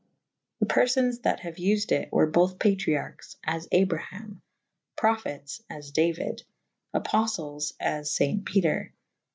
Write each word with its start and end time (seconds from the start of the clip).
The 0.61 0.65
perfones 0.65 1.21
that 1.21 1.41
haue 1.41 1.51
vfed 1.51 1.91
it 1.91 2.11
/ 2.11 2.11
were 2.11 2.25
bothe 2.25 2.57
patriarches 2.59 3.37
/ 3.41 3.43
as 3.55 3.67
Abraham. 3.71 4.41
Prophetes 4.95 5.61
/ 5.65 5.69
as 5.69 5.91
Dauyd 5.91 6.41
/ 6.69 6.93
Apoftels 6.95 7.73
/ 7.77 7.79
as 7.99 8.09
faynt 8.17 8.43
Peter. 8.45 8.93